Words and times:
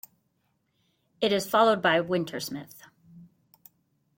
It 1.21 1.31
is 1.31 1.47
followed 1.47 1.79
by 1.79 2.01
"Wintersmith". 2.01 2.73